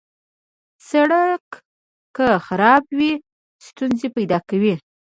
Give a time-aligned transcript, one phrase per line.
[0.89, 1.45] سړک
[2.15, 3.13] که خراب وي،
[3.67, 4.75] ستونزې پیدا کوي.